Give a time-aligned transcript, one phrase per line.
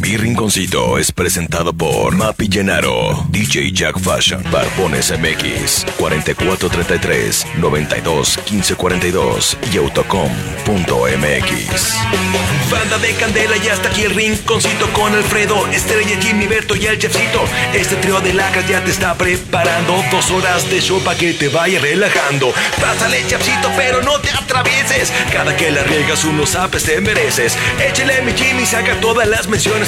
[0.00, 9.58] Mi Rinconcito es presentado por Mapi Llenaro, DJ Jack Fashion, Barbones MX, 4433 92 1542
[9.72, 10.28] y autocom.mx.
[12.70, 16.98] Banda de candela y hasta aquí el rinconcito con Alfredo, Estrella, Jimmy, Berto y el
[16.98, 17.42] chefcito.
[17.72, 21.48] Este trío de lacas ya te está preparando dos horas de show para que te
[21.48, 22.52] vaya relajando.
[22.80, 25.12] Pásale, chefcito, pero no te atravieses.
[25.32, 27.56] Cada que la riegas unos apes te mereces.
[27.80, 29.87] Échale mi Jimmy, saca todas las menciones,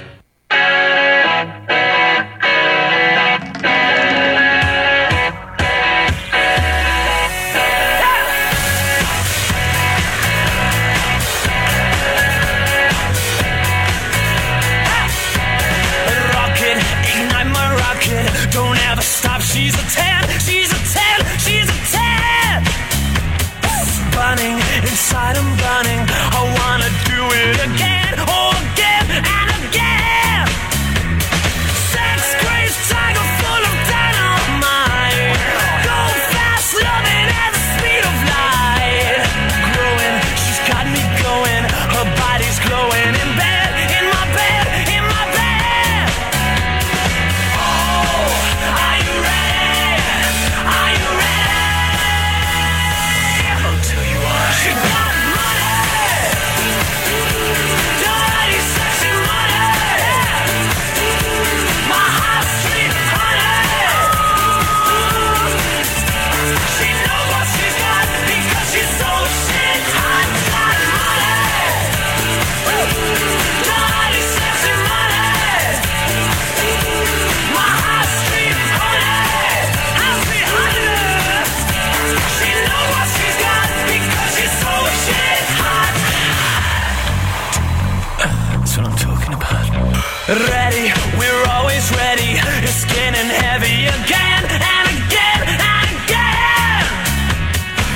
[90.31, 90.87] Ready,
[91.19, 92.39] we're always ready.
[92.63, 96.87] It's getting heavy again and again and again.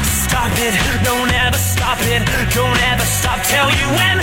[0.04, 0.76] Stop it,
[1.08, 3.40] don't ever stop it, don't ever stop.
[3.48, 4.20] Tell you when,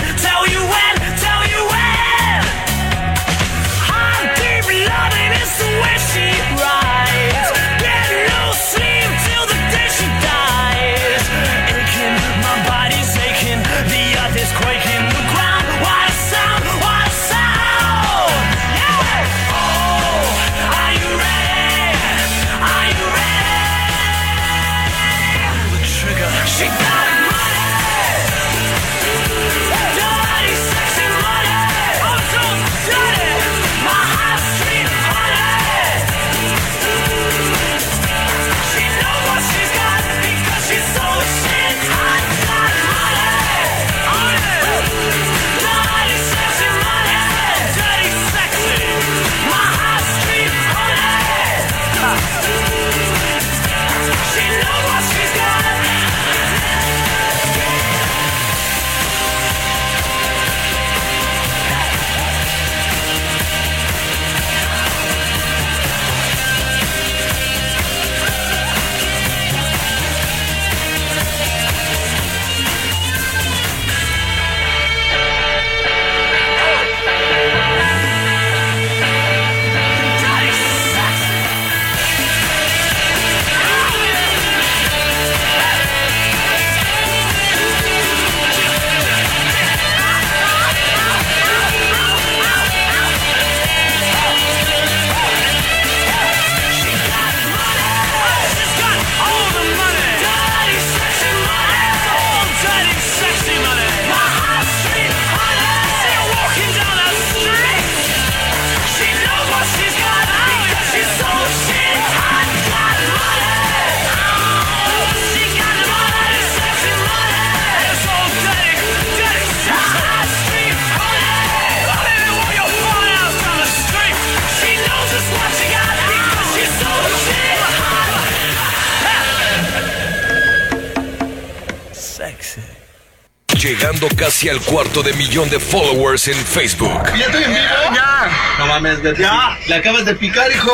[133.61, 137.01] Llegando casi al cuarto de millón de followers en Facebook.
[137.17, 137.95] ¿Ya estoy en vivo?
[137.95, 138.57] Ya.
[138.59, 139.59] No mames, ya.
[139.67, 140.73] Le acabas de picar, hijo.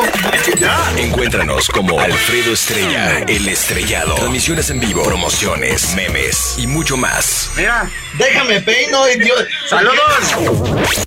[0.57, 0.91] Ya.
[0.97, 4.15] Encuéntranos como Alfredo Estrella, el estrellado.
[4.15, 7.51] Transmisiones en vivo, promociones, memes y mucho más.
[7.55, 9.45] Mira, déjame peino, idiota.
[9.69, 11.05] ¡Saludos!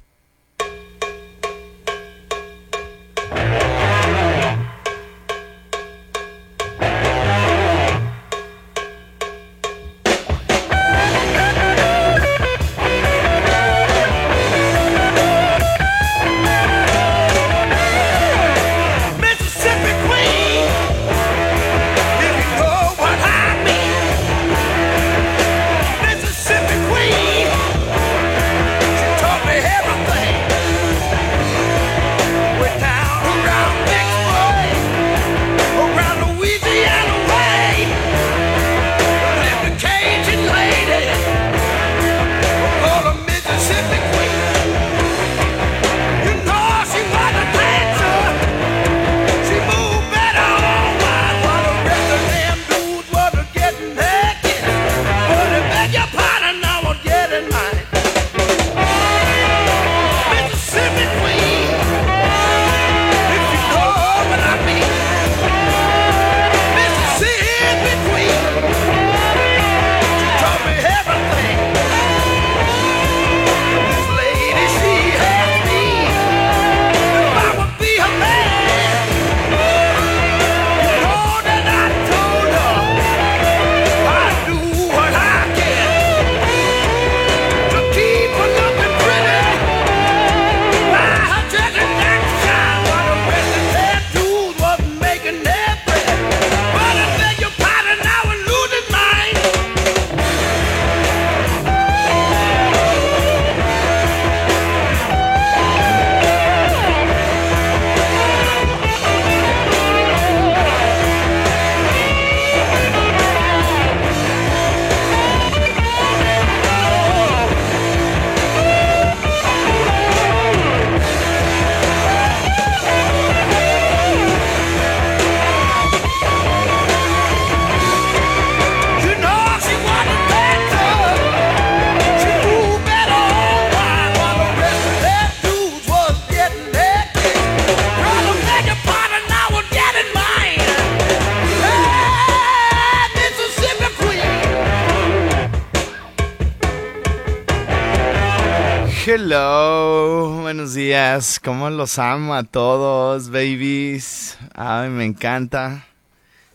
[149.14, 151.38] Hello, buenos días.
[151.38, 154.38] ¿Cómo los amo a todos, babies?
[154.54, 155.84] Ay, me encanta.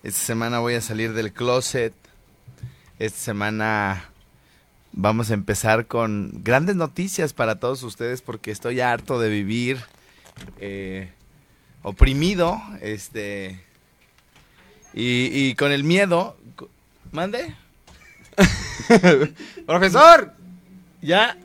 [0.02, 1.94] Esta semana voy a salir del closet.
[2.98, 4.10] Esta semana
[4.92, 9.78] vamos a empezar con grandes noticias para todos ustedes porque estoy harto de vivir
[10.60, 11.12] eh,
[11.84, 13.64] oprimido, este,
[14.96, 16.36] y, y con el miedo.
[17.12, 17.56] ¿Mande?
[19.68, 20.34] ¡Profesor!
[21.04, 21.38] ¿Ya?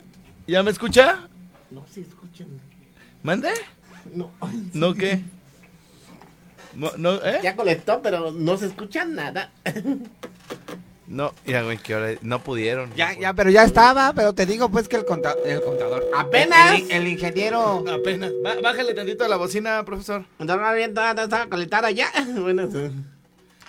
[0.47, 1.27] ¿Ya me escucha?
[1.71, 2.47] No se escuchan.
[3.21, 3.49] ¿Mande?
[4.13, 4.31] No.
[4.73, 5.21] ¿No qué?
[6.75, 7.39] No, no, ¿eh?
[7.43, 9.51] Ya conectó, pero no se escucha nada.
[11.05, 12.91] No, ya, güey, que ahora no pudieron.
[12.95, 16.03] Ya, ya, pero ya estaba, pero te digo pues que el, conta- el contador.
[16.15, 16.79] Apenas.
[16.79, 17.83] El, el ingeniero.
[17.87, 18.31] Apenas.
[18.63, 20.23] Bájale tantito a la bocina, profesor.
[20.39, 22.07] Andaba bien, toda estaba conectada ya.
[22.39, 22.69] Buenos,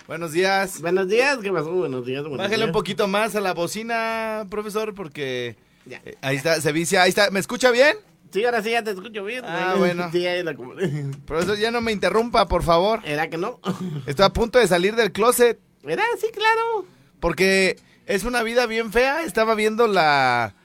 [0.07, 0.81] Buenos días.
[0.81, 1.71] buenos días, ¿qué pasó?
[1.71, 2.67] Buenos días, buenos Bájale días.
[2.67, 6.01] un poquito más a la bocina, profesor, porque Ya.
[6.05, 7.29] eh, ahí está, se vicia, ahí está.
[7.31, 7.95] ¿Me escucha bien?
[8.31, 9.43] Sí, ahora sí ya te escucho bien.
[9.45, 10.09] Ah, bueno.
[10.11, 10.73] Sí, ahí la como-
[11.25, 12.99] Profesor, ya no me interrumpa, por favor.
[13.05, 13.59] ¿Era que no?
[14.07, 16.03] Estoy a punto de salir del closet ¿Era?
[16.19, 16.85] Sí, claro.
[17.19, 17.77] porque
[18.07, 19.23] es una vida bien fea.
[19.23, 20.55] Estaba viendo la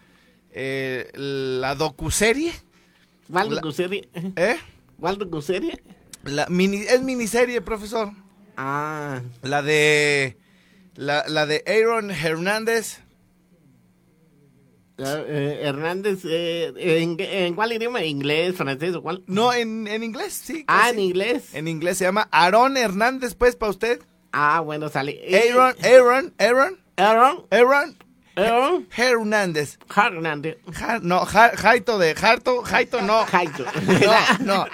[0.52, 2.52] eh, la docuserie,
[3.30, 4.08] ¿Cuál docuserie?
[4.36, 4.56] ¿eh?
[4.98, 5.80] ¿Cuál docuserie?
[6.24, 8.10] La mini, es miniserie, profesor.
[8.56, 10.36] Ah, La de
[10.96, 12.98] la, la de Aaron Hernández.
[15.04, 18.02] Eh, Hernández, eh, ¿en, en cuál idioma?
[18.04, 19.22] ¿Inglés, francés o cuál?
[19.26, 20.64] No, en, en inglés, sí.
[20.68, 21.54] Ah, en inglés.
[21.54, 24.00] En inglés se llama Aaron Hernández, pues, para usted.
[24.32, 25.18] Ah, bueno, sale.
[25.22, 27.96] Eh, Aaron, Aaron, Aaron, Aaron, Aaron
[28.36, 29.78] Aaron Hernández.
[29.94, 30.56] Hernández.
[31.02, 33.24] No, ja- Jaito de Jarto, Jaito no.
[33.30, 33.64] Jaito.
[34.38, 34.66] No, no.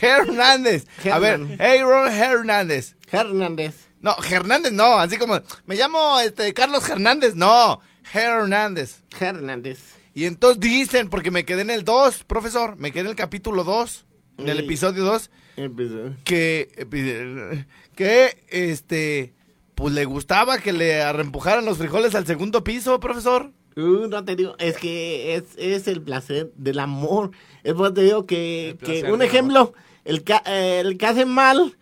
[0.00, 0.86] Hernández.
[1.10, 1.40] A ver.
[1.60, 2.96] Aaron Hernández.
[3.10, 3.74] Hernández.
[4.00, 7.80] No, Hernández no, así como, me llamo este Carlos Hernández, no,
[8.12, 9.02] Hernández.
[9.18, 9.80] Hernández.
[10.14, 13.64] Y entonces dicen, porque me quedé en el 2, profesor, me quedé en el capítulo
[13.64, 14.04] 2,
[14.38, 16.14] en el episodio 2, Empezó.
[16.24, 19.32] que, que, este,
[19.74, 23.50] pues le gustaba que le arrempujaran los frijoles al segundo piso, profesor.
[23.76, 27.32] Uh, no te digo, es que es, es el placer del amor.
[27.64, 31.24] Es por eso te digo que, que un ejemplo, el, ca- eh, el que hace
[31.24, 31.76] mal.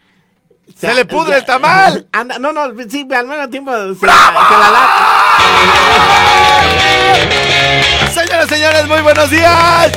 [0.75, 2.09] ¡Se le pudre el tamal!
[2.13, 5.22] Anda, no, no, sí, al mismo tiempo se, se la
[8.13, 9.93] Señoras, señores, muy buenos días.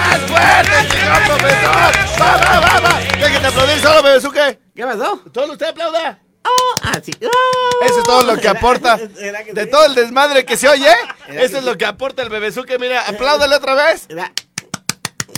[0.00, 1.92] ¡Más fuerte, señor profesor!
[2.20, 3.00] ¡Va, va, va, va!
[3.18, 4.58] Déjenme aplaudir solo, Bebesuque.
[4.74, 5.20] ¿Qué pasó?
[5.32, 6.18] Todo usted aplauda.
[6.44, 7.12] Oh, ah, sí.
[7.22, 7.84] Oh.
[7.84, 8.98] Eso es todo lo que aporta.
[9.20, 10.92] ¿Era que De todo el desmadre que se oye,
[11.28, 12.78] eso es lo que aporta el Bebesuque.
[12.78, 14.08] Mira, apláudale otra vez.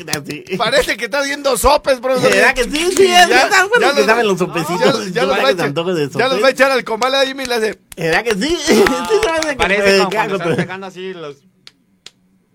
[0.08, 0.44] Así.
[0.56, 2.30] Parece que está viendo sopes, profesor.
[2.30, 2.92] ¿Verdad que sí?
[2.96, 3.26] Sí, Ya-
[3.68, 5.06] bueno, ya que los- saben los sopecitos.
[5.06, 6.50] Ya, ya los va a echar, antoje de ya los va a sopes.
[6.54, 7.78] echar al comal ahí y le hace.
[7.96, 8.56] ¿Verdad que sí?
[8.66, 11.36] Sí, se me hace que Parece como cuando están pegando así los...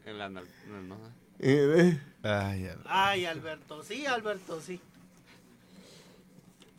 [0.05, 0.29] En la...
[0.29, 0.97] no, no.
[1.39, 2.75] Eh, Ay, ya.
[2.85, 4.81] Ay, Alberto, sí, Alberto, sí.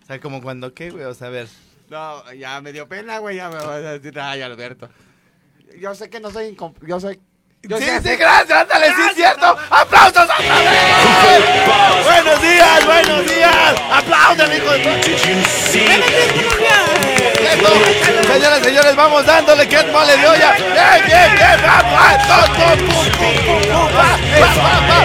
[0.03, 1.49] O sea, como cuando qué, güey, o sea, a ver.
[1.89, 4.89] No, ya me dio pena, güey, ya me vas a decir, ay, Alberto.
[5.81, 6.57] Yo sé que no soy.
[6.87, 7.21] Yo soy...
[7.62, 9.55] Yo sí, sí, gracias, ándale, sí es cierto.
[9.69, 11.45] ¡Aplausos otra vez!
[12.05, 13.75] ¡Buenos días, buenos días!
[13.93, 14.81] ¡Aplauden, hijo de
[17.52, 18.33] Eso.
[18.33, 20.52] Señoras, señores, vamos dándole que es mole de olla.
[20.55, 21.61] ¡Bien, bien, bien!
[21.62, 22.17] ¡Va, va!
[22.49, 23.88] ¡Pum, pum, pum, pum, pum, pum!
[23.95, 24.09] ¡Va,
[24.40, 25.05] va, va, va!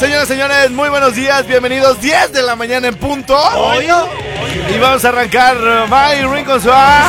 [0.00, 1.46] Señoras, señores, muy buenos días.
[1.46, 3.40] Bienvenidos 10 de la mañana en punto.
[4.68, 5.56] Y vamos a arrancar
[5.88, 7.08] My Rincon Suá.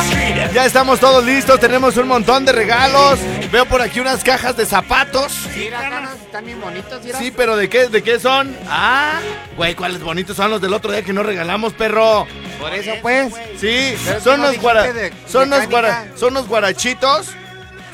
[0.54, 1.58] Ya estamos todos listos.
[1.58, 3.18] Tenemos un montón de regalos.
[3.50, 5.32] Veo por aquí unas cajas de zapatos.
[5.56, 7.18] Mira, canas, están bien bonitos, mira.
[7.18, 8.54] Sí, pero ¿de qué, de qué son?
[8.68, 9.20] Ah,
[9.56, 12.26] güey, ¿cuáles bonitos son los del otro día que no regalamos, perro?
[12.60, 13.32] Por eso, pues.
[13.58, 17.28] Sí, Pero son no los guara, de son los guara, son los guarachitos.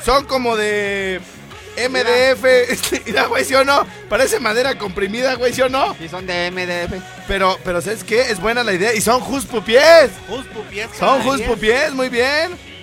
[0.03, 1.21] Son como de
[1.77, 3.05] MDF.
[3.05, 3.87] Mira, güey, ¿sí o no?
[4.09, 5.95] Parece madera comprimida, güey, ¿sí o no?
[5.97, 7.01] Sí, son de MDF.
[7.27, 8.29] Pero, pero ¿sabes qué?
[8.29, 8.93] Es buena la idea.
[8.93, 10.11] Y son Just Pupies.
[10.27, 11.47] Just Pupies, Son Just día.
[11.47, 12.74] Pupies, muy bien.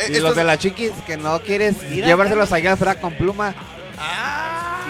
[0.00, 3.00] Eh, Y estos- los de las chiquis que no quieres Mira, llevárselos allá al frac
[3.00, 3.54] con pluma.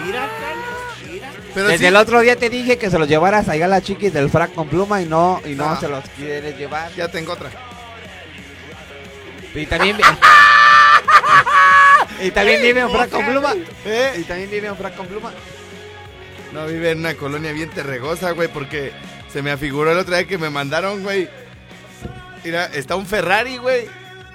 [0.05, 1.29] Mira, Carlos, mira.
[1.53, 3.83] pero Desde sí- el otro día te dije que se los llevaras allá a las
[3.83, 5.77] chiquis del frac con pluma y no, y no Ah.
[5.79, 6.91] se los quieres llevar.
[6.95, 7.49] Ya tengo otra.
[9.53, 10.03] Y también vi-
[12.23, 13.53] Y también vive en frac con pluma.
[13.85, 14.13] ¿Eh?
[14.19, 15.31] Y también vive en frac con pluma.
[16.53, 18.91] No vive en una colonia bien terregosa, güey, porque
[19.31, 21.29] se me afiguró el otro día que me mandaron, güey.
[22.43, 23.87] Mira, está un Ferrari, güey.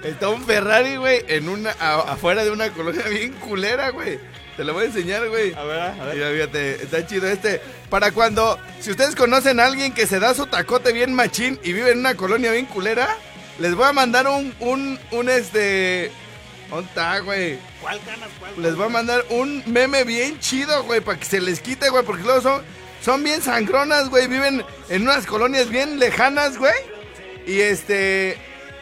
[0.07, 4.19] Está un Ferrari, güey, en una a- afuera de una colonia bien culera, güey.
[4.57, 5.53] Te lo voy a enseñar, güey.
[5.55, 7.61] A ver, a Mira, fíjate, está chido este.
[7.91, 11.73] Para cuando, si ustedes conocen a alguien que se da su tacote bien machín y
[11.73, 13.09] vive en una colonia bien culera,
[13.59, 16.11] les voy a mandar un, un, un este...
[16.71, 17.59] ¿Dónde está, güey?
[17.81, 18.29] ¿Cuál ganas?
[18.41, 21.91] ¿Cuál Les voy a mandar un meme bien chido, güey, para que se les quite,
[21.91, 22.63] güey, porque luego son,
[23.05, 26.75] son bien sangronas, güey, viven en unas colonias bien lejanas, güey.
[27.47, 28.37] Y este,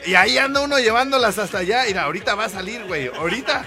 [0.06, 1.84] y ahí anda uno llevándolas hasta allá.
[1.86, 3.64] Mira, ahorita va a salir, güey, ahorita.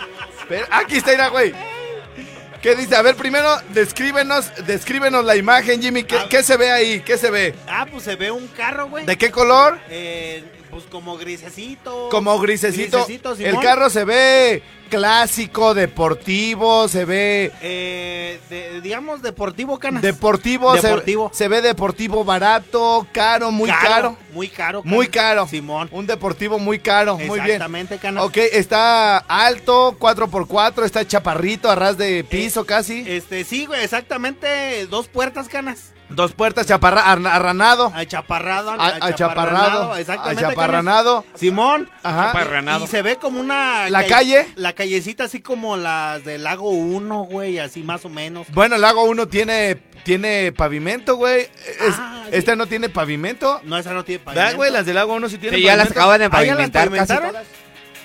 [0.47, 1.53] Pero, aquí está, mira, güey.
[2.61, 2.95] ¿Qué dice?
[2.95, 6.03] A ver, primero, descríbenos, descríbenos la imagen, Jimmy.
[6.03, 7.01] ¿Qué, qué se ve ahí?
[7.01, 7.55] ¿Qué se ve?
[7.67, 9.05] Ah, pues se ve un carro, güey.
[9.05, 9.79] ¿De qué color?
[9.89, 12.09] Eh, pues como grisecito.
[12.09, 13.05] Como grisecito.
[13.05, 17.51] Grisecito, El carro se ve clásico, deportivo, se ve...
[17.61, 20.01] Eh, de- digamos deportivo, canas.
[20.01, 21.31] Deportivo, se- Deportivo.
[21.33, 24.17] Se, ve deportivo barato, caro, muy caro.
[24.31, 24.81] Muy caro.
[24.83, 25.47] Muy caro.
[25.47, 25.89] Simón.
[25.91, 27.41] Un deportivo muy caro, muy bien.
[27.45, 28.23] Exactamente, canas.
[28.23, 33.03] Ok, está alto, 4x4, está chaparrito, a ras de piso casi.
[33.07, 34.85] Este, sí, güey, exactamente.
[34.87, 35.93] Dos puertas, canas.
[36.09, 37.91] Dos puertas, chaparra, arranado.
[37.93, 38.71] Achaparrado.
[38.71, 39.97] A- Achaparrado.
[39.97, 40.45] Exactamente.
[40.45, 41.25] Achaparranado.
[41.35, 41.89] Simón.
[42.01, 42.31] Ajá.
[42.81, 43.89] Y se ve como una.
[43.89, 44.47] ¿La calle?
[44.55, 48.47] La callecita así como las del Lago 1, güey, así más o menos.
[48.51, 51.41] Bueno, el lago 1 tiene, tiene pavimento, güey.
[51.41, 52.29] Es- Ah, sí.
[52.37, 53.59] Esta no tiene pavimento.
[53.63, 54.57] No, esa no tiene ¿Verdad, pavimento.
[54.57, 54.71] güey?
[54.71, 55.99] Las del lago 1 sí tienen Sí, ya las pavimento.
[55.99, 57.29] acaban de ¿Ah, ya las pavimentar casi pavimentaron?
[57.31, 57.47] todas.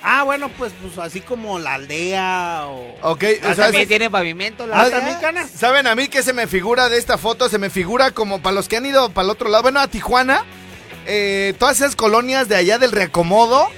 [0.05, 2.95] Ah, bueno, pues, pues así como la aldea o...
[3.03, 4.65] Ok, Ah, o sea, también es- tiene pavimento.
[4.65, 5.49] Ah, La también, canas.
[5.49, 7.47] ¿Saben a mí qué se me figura de esta foto?
[7.47, 9.63] Se me figura como para los que han ido para el otro lado.
[9.63, 10.43] Bueno, a Tijuana,
[11.05, 13.69] eh, todas esas colonias de allá del Reacomodo,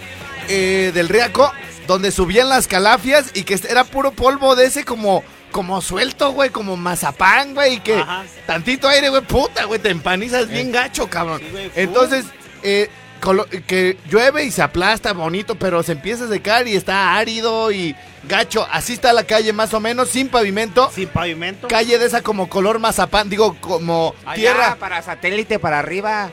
[0.50, 1.52] eh, del Riaco,
[1.88, 6.50] donde subían las calafias y que era puro polvo de ese como, como suelto, güey,
[6.50, 8.24] como mazapán, güey, y que Ajá.
[8.46, 11.40] tantito aire, güey, puta, güey, te empanizas bien gacho, cabrón.
[11.40, 12.26] Sí, güey, Entonces,
[12.64, 12.90] eh,
[13.22, 17.72] colo- que llueve y se aplasta bonito, pero se empieza a secar y está árido
[17.72, 17.96] y
[18.28, 18.68] gacho.
[18.72, 21.68] Así está la calle más o menos, sin pavimento Sin pavimento.
[21.68, 24.78] calle de esa como color mazapán, digo, como Allá, tierra.
[24.80, 26.32] para satélite, para arriba.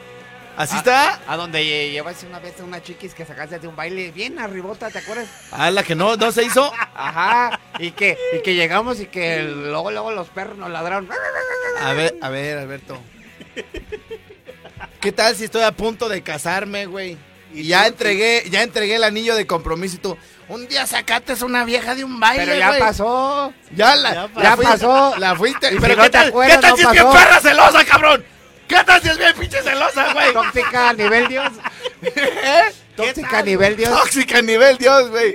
[0.57, 1.21] ¿Así Ah, está?
[1.27, 4.39] A donde lle- llevas una vez a una chiquis que sacaste de un baile bien
[4.39, 5.27] arribota, ¿te acuerdas?
[5.51, 6.71] Ah, la que no, no se hizo.
[6.95, 7.59] Ajá.
[7.79, 11.09] Y que, y que llegamos y que luego, luego los perros nos ladraron.
[11.81, 12.99] A ver, a ver, Alberto.
[15.01, 17.17] ¿qué tal si estoy a punto de casarme, güey?
[17.55, 20.17] Y ya entregué, ya entregué el anillo de compromiso y tú,
[20.49, 23.53] un día sacaste a una vieja de un baile, Pero ya pasó.
[23.75, 25.15] Ya la, Ya la Ya pasó.
[25.19, 25.69] La fuiste.
[25.69, 27.41] Y si Pero no ¿qué te tal, acuerdas, ¿qué tal no si es bien perra
[27.41, 28.25] celosa, cabrón?
[28.79, 30.33] ¿Qué tal si es bien pinche celosa, güey?
[30.33, 31.53] Tóxica a nivel Dios.
[32.03, 32.63] ¿Eh?
[32.97, 33.91] Tóxica a nivel Dios.
[33.91, 35.35] Tóxica a nivel Dios, güey.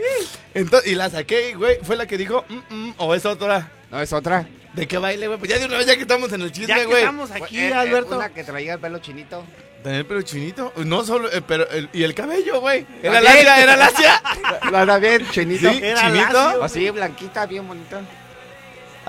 [0.53, 1.77] Entonces, y la saqué, güey.
[1.83, 3.71] Fue la que dijo, mm, mm, o es otra.
[3.91, 4.47] No, es otra.
[4.73, 5.39] ¿De qué baile, güey?
[5.39, 6.99] Pues ya de una vez ya que estamos en el Ya chisme, que güey.
[6.99, 8.15] estamos aquí, Eh, eh, Alberto.
[8.17, 9.43] Una que traía el pelo chinito.
[9.83, 10.73] Tener pelo chinito.
[10.77, 12.85] No solo, eh, pero, el- y el cabello, güey.
[13.01, 14.21] Era lacia, era lacia.
[14.71, 15.71] La da bien, chinito.
[15.71, 16.33] Sí, Era chinito.
[16.33, 16.63] lacio.
[16.63, 18.01] Así, blanquita, bien bonita.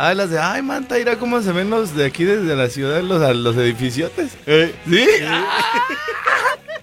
[0.00, 3.02] Ah, las de, ay, manta, mira cómo se ven los de aquí desde la ciudad,
[3.02, 4.30] los, los edificiotes.
[4.88, 5.08] ¿Sí?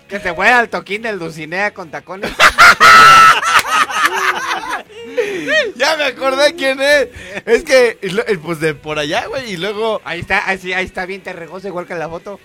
[0.09, 2.29] Que te fue al toquín del Dulcinea con tacones.
[5.77, 7.07] Ya me acordé quién es.
[7.45, 10.01] Es que, eh, pues de por allá, güey, y luego...
[10.03, 12.39] Ahí está, ahí, sí, ahí está bien terregoso, igual que en la foto.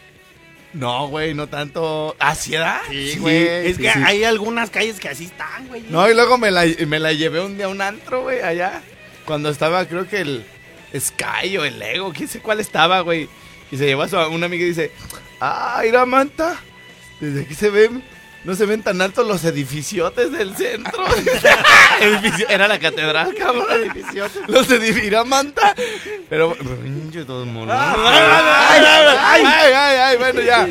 [0.72, 2.14] No, güey, no tanto...
[2.18, 2.80] ¿Así era?
[2.88, 3.46] Sí, güey.
[3.46, 3.98] Es sí, que sí.
[4.04, 5.82] hay algunas calles que así están, güey.
[5.90, 8.82] No, y luego me la, me la llevé un día a un antro, güey, allá.
[9.24, 10.44] Cuando estaba, creo que el
[10.99, 13.28] Sky o el Lego, quién sé cuál estaba, güey.
[13.70, 14.90] Y se llevó a su, una amiga y dice,
[15.40, 16.56] ah, mira, manta,
[17.20, 18.02] desde aquí se ven,
[18.42, 21.04] no se ven tan altos los edificiotes del centro.
[22.00, 23.66] Edificio- era la catedral, cabrón.
[23.70, 24.42] Edificiotes.
[24.49, 25.75] Los edificios, manta.
[26.28, 27.73] Pero, pinche todo mono.
[27.73, 27.94] Ah,
[28.73, 30.68] Ay, ay, ay, ay, ay, bueno, ya.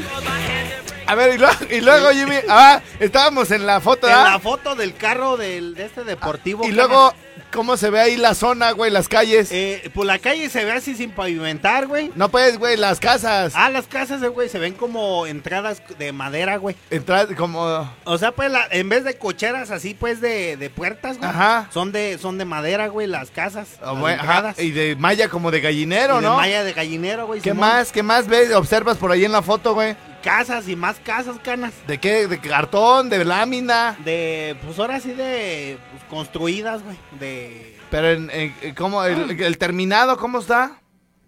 [1.07, 4.23] A ver, y luego, y luego, Jimmy, ah, estábamos en la foto, En ¿ah?
[4.33, 6.63] la foto del carro del, de este deportivo.
[6.65, 7.13] Y luego,
[7.51, 9.49] ¿cómo se ve ahí la zona, güey, las calles?
[9.51, 12.11] Eh, pues la calle se ve así sin pavimentar, güey.
[12.15, 13.53] No puedes, güey, las casas.
[13.55, 16.75] Ah, las casas, eh, güey, se ven como entradas de madera, güey.
[16.89, 17.89] Entrar como...
[18.05, 21.29] O sea, pues la- en vez de cocheras así, pues de, de puertas, güey.
[21.29, 21.69] Ajá.
[21.73, 23.67] Son de, son de madera, güey, las casas.
[23.81, 24.59] las güey, ajá, entradas.
[24.59, 26.35] y de malla como de gallinero, Y de ¿no?
[26.35, 27.41] malla de gallinero, güey.
[27.41, 27.67] ¿Qué Simón.
[27.69, 27.91] más?
[27.91, 28.53] ¿Qué más ves?
[28.53, 29.95] Observas por ahí en la foto, güey.
[30.23, 31.73] Casas y más casas, canas.
[31.87, 32.27] ¿De qué?
[32.27, 33.09] ¿De cartón?
[33.09, 33.95] ¿De lámina?
[34.03, 36.97] De, pues ahora sí de, pues, construidas, güey.
[37.19, 39.03] De, Pero en, en- ¿cómo?
[39.03, 40.73] El, el terminado, ¿cómo está?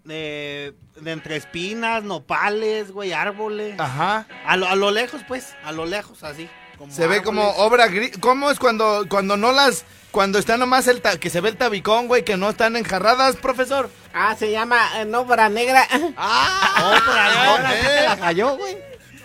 [0.04, 3.80] de, de entre espinas, nopales, güey, árboles.
[3.80, 4.26] Ajá.
[4.46, 6.50] A lo, a lo lejos, pues, a lo lejos, así.
[6.78, 8.18] como Se ve como obra gris.
[8.20, 9.86] ¿Cómo es cuando, cuando no las...
[10.10, 11.02] Cuando está nomás el...
[11.02, 13.90] ta- que se ve el tabicón, güey, que no están enjarradas, profesor?
[14.14, 15.88] Ah, se llama eh, obra negra.
[16.18, 17.54] ¡Ah!
[17.58, 18.76] Obra te la cayó, güey.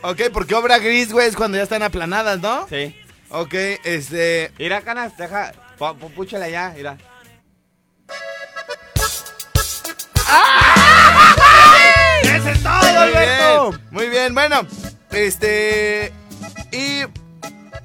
[0.02, 2.68] Ok, porque obra gris, güey, es cuando ya están aplanadas, ¿no?
[2.68, 2.94] Sí.
[3.30, 3.54] Ok,
[3.84, 4.52] este...
[4.58, 5.52] Mira, canas, deja.
[6.14, 6.96] Púchale allá, mira.
[12.22, 13.70] ¡Ese es todo, Muy Alberto!
[13.70, 14.60] bien, muy bien, bueno,
[15.10, 16.12] este...
[16.72, 17.02] Y...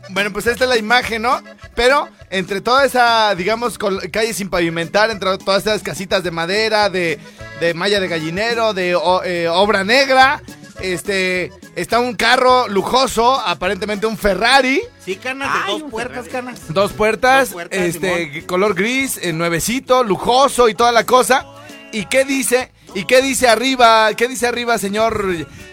[0.10, 1.41] Bueno, pues esta es la imagen, ¿no?
[1.74, 7.17] Pero entre toda esa, digamos, calle sin pavimentar, entre todas esas casitas de madera, de,
[7.62, 10.41] de malla de gallinero, de o- eh, obra negra,
[10.82, 16.31] este, está un carro lujoso, aparentemente un Ferrari, Sí, canas de Ay, dos puertas, Ferrari.
[16.31, 16.60] canas.
[16.73, 21.45] dos puertas, Dos puertas, este, color gris, eh, nuevecito, lujoso y toda la cosa.
[21.91, 22.71] ¿Y qué dice?
[22.93, 24.13] ¿Y qué dice arriba?
[24.15, 25.25] ¿Qué dice arriba, señor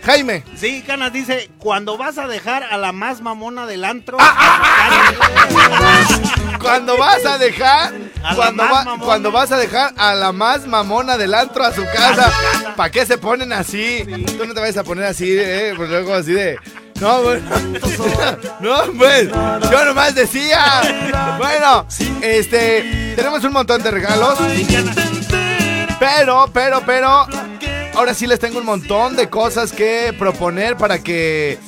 [0.04, 0.44] Jaime?
[0.56, 4.16] Sí, canas dice, cuando vas a dejar a la más mamona del antro.
[4.20, 5.18] Ah,
[6.68, 8.62] Cuando vas a dejar, A cuando,
[9.31, 12.33] va- vas a dejar a la más mamona del antro a su casa,
[12.76, 14.04] ¿para qué se ponen así?
[14.37, 16.59] Tú no te vayas a poner así, eh, pues luego así de...
[17.00, 17.48] No, bueno,
[18.61, 19.28] no, pues,
[19.70, 21.37] yo nomás decía.
[21.38, 21.87] Bueno,
[22.20, 24.37] este, tenemos un montón de regalos.
[26.00, 27.26] Pero, pero, pero,
[27.94, 31.59] ahora sí les tengo un montón de cosas que proponer para que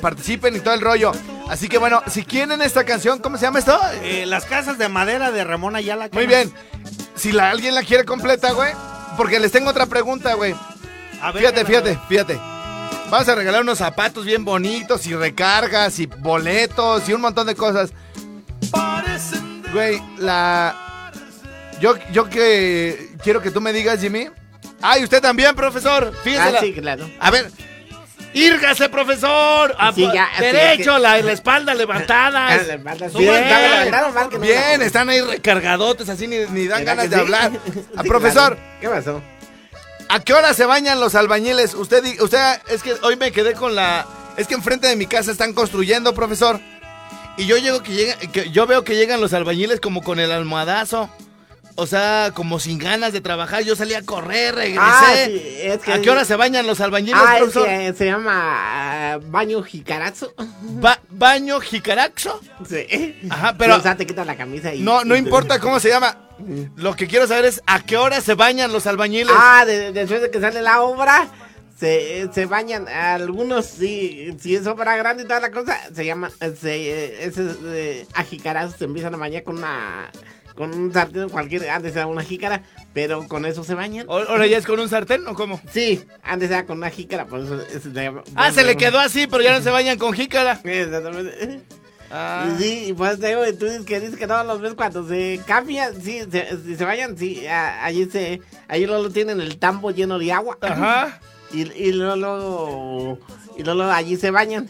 [0.00, 1.12] participen y todo el rollo.
[1.52, 3.78] Así que bueno, si quieren esta canción, ¿cómo se llama esto?
[4.02, 6.08] Eh, las casas de madera de Ramón Ayala.
[6.10, 6.50] Muy bien.
[7.14, 8.72] Si la, alguien la quiere completa, güey.
[9.18, 10.54] Porque les tengo otra pregunta, güey.
[11.20, 12.36] A ver, Fíjate, fíjate, fíjate.
[13.10, 17.54] Vamos a regalar unos zapatos bien bonitos y recargas y boletos y un montón de
[17.54, 17.92] cosas.
[19.74, 21.12] Güey, la...
[21.82, 24.28] Yo, yo que quiero que tú me digas, Jimmy.
[24.80, 26.14] Ay, usted también, profesor.
[26.24, 26.56] Fíjese.
[26.56, 27.10] Ah, sí, claro.
[27.20, 27.52] A ver.
[28.34, 29.74] ¡Írgase, profesor!
[29.78, 32.58] A- Sí, ya, sí, derecho, es que- la, la espalda levantada.
[34.40, 37.20] Bien, están ahí recargadotes, así ni, ni dan ¿Verdad ganas de sí?
[37.22, 37.50] hablar.
[37.72, 39.22] Sí, A profesor, ¿Qué pasó?
[40.08, 41.74] ¿a qué hora se bañan los albañiles?
[41.74, 44.06] Usted, usted, es que hoy me quedé con la...
[44.36, 46.60] Es que enfrente de mi casa están construyendo, profesor.
[47.38, 50.30] Y yo llego que llega, que yo veo que llegan los albañiles como con el
[50.32, 51.08] almohadazo.
[51.74, 53.62] O sea, como sin ganas de trabajar.
[53.64, 54.78] Yo salí a correr, regresé.
[54.80, 58.06] Ah, sí, es que- ¿A qué hora se bañan los albañiles, Ah, es que se
[58.06, 58.32] llama
[59.14, 60.34] ah, baño jicarazo.
[60.62, 62.40] Ba- ¿Baño jicaraxo?
[62.68, 63.16] Sí.
[63.30, 64.80] Ajá, pero- O sea, te quitas la camisa y...
[64.80, 66.18] No, no importa cómo se llama.
[66.76, 69.34] Lo que quiero saber es a qué hora se bañan los albañiles.
[69.36, 71.28] Ah, de- después de que sale la obra,
[71.78, 76.30] se, se bañan, algunos sí, si es obra grande y toda la cosa, se llama,
[76.60, 80.10] se, ese, eh, ajicaras se empiezan a bañar con una,
[80.54, 82.62] con un sartén cualquier, antes era una jícara,
[82.92, 84.06] pero con eso se bañan.
[84.08, 85.60] ¿Ahora ya es con un sartén o cómo?
[85.72, 88.98] Sí, antes era con una jícara, por eso es- le llama- Ah, se le quedó
[88.98, 90.60] así, pero ya no se bañan con jícara.
[90.64, 91.60] Exactamente.
[92.14, 92.46] Ah.
[92.58, 95.40] Sí, y pues te digo, tú dices que dices que todos los ves cuando se
[95.46, 99.90] cambian, sí, se, si se vayan, sí, a- allí se, allí luego tienen el tambo
[99.92, 100.58] lleno de agua.
[100.60, 101.20] Ajá.
[101.54, 103.18] Y, y luego,
[103.56, 104.68] y luego allí se bañan.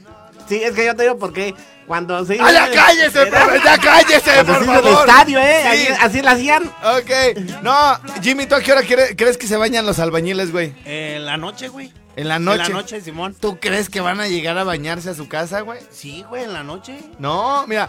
[0.48, 1.54] Sí, es que yo te digo porque
[1.86, 2.38] cuando se...
[2.40, 3.60] ¡Ah, ya cállese, profe!
[3.64, 5.08] ¡Ya cállese, Cuando por se hizo el favor!
[5.08, 5.60] estadio, ¿eh?
[5.62, 5.68] Sí.
[5.92, 6.62] Así, así lo hacían.
[6.64, 7.60] Ok.
[7.62, 10.74] No, Jimmy, ¿tú a qué hora quiere- crees que se bañan los albañiles, güey?
[10.84, 11.92] En la noche, güey.
[12.16, 12.62] En la noche.
[12.66, 13.34] En la noche, Simón.
[13.38, 15.80] ¿Tú crees que van a llegar a bañarse a su casa, güey?
[15.90, 16.98] Sí, güey, en la noche.
[17.18, 17.88] No, mira,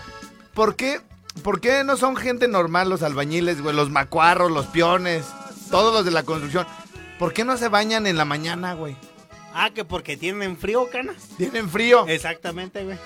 [0.54, 1.02] ¿por qué,
[1.44, 3.76] ¿por qué no son gente normal los albañiles, güey?
[3.76, 5.26] Los macuarros, los peones,
[5.70, 6.66] todos los de la construcción.
[7.20, 8.96] ¿Por qué no se bañan en la mañana, güey?
[9.54, 11.18] Ah, que porque tienen frío, canas.
[11.38, 12.06] Tienen frío.
[12.08, 12.98] Exactamente, güey.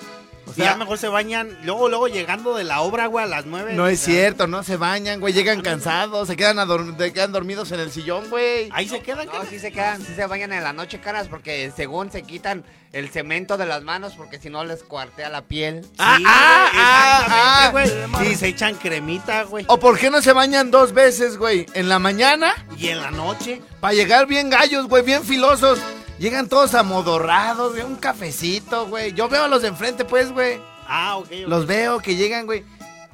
[0.48, 3.28] O y sea- ya mejor se bañan, luego, luego llegando de la obra, güey, a
[3.28, 3.74] las nueve.
[3.74, 5.32] No es cierto, no se bañan, güey.
[5.34, 6.56] Llegan cansados, se quedan,
[6.98, 8.68] se quedan dormidos en el sillón, güey.
[8.72, 11.70] Ahí se quedan, No, sí se quedan, sí se bañan en la noche, caras, porque
[11.76, 15.86] según se quitan el cemento de las manos, porque si no les cuartea la piel.
[15.98, 18.32] Ah, Sí, ah, güey, ah, exactamente, güey.
[18.32, 19.64] Y se echan cremita, güey.
[19.68, 21.66] ¿O por qué no se bañan dos veces, güey?
[21.74, 23.60] En la mañana, Y en la noche.
[23.80, 25.78] para llegar bien gallos, güey, bien filosos.
[26.18, 29.12] Llegan todos amodorrados, güey, un cafecito, güey.
[29.12, 30.60] Yo veo a los de enfrente, pues, güey.
[30.88, 31.26] Ah, ok.
[31.26, 31.32] ok.
[31.48, 32.64] Los veo que llegan, güey.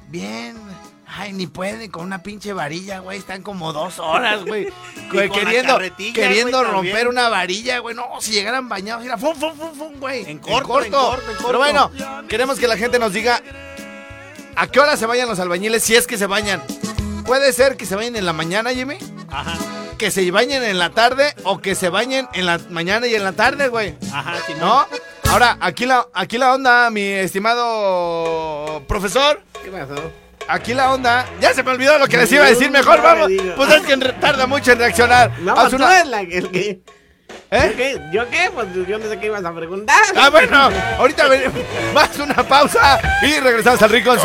[0.07, 0.55] Bien.
[1.07, 3.19] Ay, ni pueden con una pinche varilla, güey.
[3.19, 4.67] Están como dos horas, güey.
[5.11, 7.07] Queriendo carretilla, queriendo güey, romper también.
[7.07, 7.95] una varilla, güey.
[7.95, 10.29] No, si llegaran bañados, mira, fum, fum, fum, fum, güey.
[10.29, 11.43] En corto, en corto, en corto.
[11.45, 11.91] Pero bueno,
[12.27, 13.41] queremos que la gente nos diga
[14.55, 16.61] a qué hora se vayan los albañiles, si es que se bañan.
[17.25, 18.97] Puede ser que se bañen en la mañana, Jimmy.
[19.29, 19.57] Ajá.
[19.97, 23.23] Que se bañen en la tarde o que se bañen en la mañana y en
[23.23, 23.95] la tarde, güey.
[24.13, 24.59] Ajá, Simón.
[24.61, 24.85] ¿No?
[25.31, 29.41] Ahora, aquí la, aquí la onda, mi estimado profesor.
[29.63, 29.95] ¿Qué pasó?
[30.47, 31.25] Aquí la onda.
[31.39, 32.69] Ya se me olvidó lo que les iba a decir.
[32.71, 33.31] Mejor vamos.
[33.55, 35.31] Pues es que tarda mucho en reaccionar.
[35.39, 36.79] No, Haz tú una- eres la, el que...
[37.51, 37.73] ¿Yo ¿Eh?
[37.77, 38.01] qué?
[38.11, 38.51] ¿Yo qué?
[38.53, 40.01] Pues yo no sé qué ibas a preguntar.
[40.17, 40.69] Ah, bueno.
[40.97, 41.53] Ahorita venimos.
[41.93, 44.19] Más una pausa y regresamos al Rincón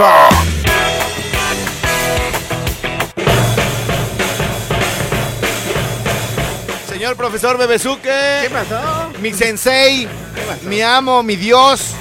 [7.01, 8.41] Señor profesor Bebesuque.
[8.43, 9.11] ¿Qué pasó?
[9.23, 10.07] Mi sensei.
[10.47, 10.69] pasó?
[10.69, 11.95] Mi amo, mi Dios.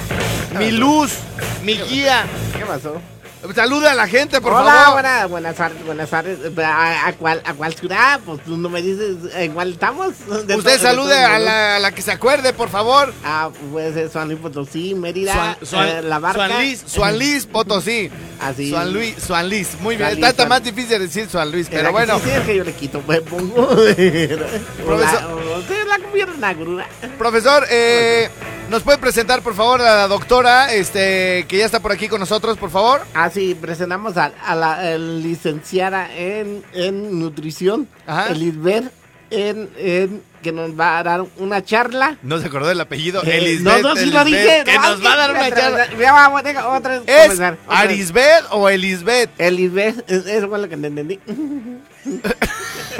[0.58, 1.14] Mi luz.
[1.64, 2.26] Mi guía.
[2.54, 3.00] ¿Qué pasó?
[3.54, 4.92] Saluda a la gente, por Hola, favor.
[5.02, 6.38] buena- buenas tardes, buenas tardes.
[6.58, 8.20] ¿A, a cuál, ¿A cuál ciudad?
[8.24, 10.12] Pues tú no me dices en cuál estamos.
[10.46, 13.14] De Usted todo- salude de a la, a la que se acuerde, por favor.
[13.24, 16.46] Ah, pues es San Luis Potosí, Mérida, Suan, Suan- eh, La Barca.
[16.48, 18.10] Suan Luis, Suan Luis Potosí.
[18.40, 18.70] Así.
[18.70, 19.68] Suan Luis, Suan Luis.
[19.80, 20.22] Muy bien.
[20.22, 22.18] Está más difícil decir Suan Luis, pero bueno.
[22.18, 23.66] Sí, sí, es que yo le quito, pues pongo.
[24.86, 25.98] Profesor- Usted la
[26.36, 26.84] una grúa.
[27.18, 28.28] Profesor, eh,
[28.70, 32.20] ¿nos puede presentar, por favor, a la doctora este, que ya está por aquí con
[32.20, 33.02] nosotros, por favor?
[33.14, 38.28] Ah, sí, presentamos a, a la licenciada en, en nutrición, Ajá.
[39.32, 42.16] En, en, que nos va a dar una charla.
[42.22, 43.22] No se acordó del apellido.
[43.24, 44.64] Eh, Elisbeth, no, no, sí lo Elisbeth, dije.
[44.64, 45.86] Que no, nos va a dar una charla.
[45.96, 47.84] Ya vamos, venga, otra vez ¿Es comenzar, otra vez.
[47.90, 49.30] Arisbeth o Elisbeth?
[49.38, 51.20] Elizabeth, es- eso fue lo que te entendí.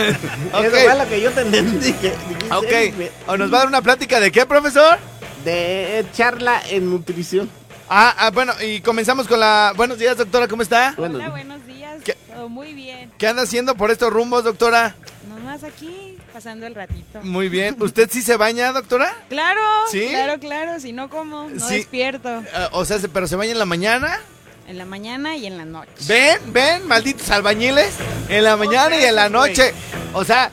[0.01, 1.93] Eso fue lo que yo te entendí.
[1.95, 2.13] que
[2.55, 3.11] Ok.
[3.27, 4.99] ¿O ¿Nos va a dar una plática de qué, profesor?
[5.45, 7.49] De charla en nutrición.
[7.89, 9.73] Ah, ah, bueno, y comenzamos con la...
[9.77, 10.95] Buenos días, doctora, ¿cómo está?
[10.97, 11.97] Hola, buenos días.
[12.05, 12.15] ¿Qué?
[12.33, 13.11] Todo muy bien.
[13.19, 14.95] ¿Qué anda haciendo por estos rumbos, doctora?
[15.29, 17.21] Nomás aquí, pasando el ratito.
[17.23, 17.77] Muy bien.
[17.81, 19.13] ¿Usted sí se baña, doctora?
[19.29, 20.07] Claro, ¿Sí?
[20.11, 20.79] claro, claro.
[20.79, 21.77] Si no, como, no Sí.
[21.79, 22.29] despierto.
[22.55, 24.21] Ah, o sea, se- ¿pero se baña en la mañana?
[24.69, 25.91] En la mañana y en la noche.
[26.07, 26.39] ¿Ven?
[26.53, 26.87] ¿Ven?
[26.87, 27.95] Malditos albañiles.
[28.29, 29.75] En la mañana y en la noche.
[30.13, 30.53] O sea,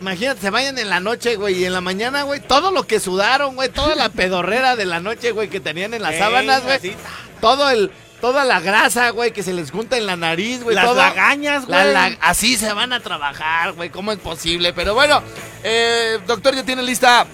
[0.00, 1.54] imagínate, se bañan en la noche, güey.
[1.56, 3.68] Y en la mañana, güey, todo lo que sudaron, güey.
[3.68, 6.76] Toda la pedorrera de la noche, güey, que tenían en las Ey, sábanas, güey.
[6.76, 6.94] así.
[7.40, 7.90] Todo el...
[8.20, 10.74] Toda la grasa, güey, que se les junta en la nariz, güey.
[10.74, 10.94] Las todo.
[10.96, 11.92] lagañas, La- güey.
[11.92, 13.90] la- así se van a trabajar, güey.
[13.90, 14.72] ¿Cómo es posible?
[14.72, 15.22] Pero bueno,
[15.62, 17.26] eh, doctor, ya tiene lista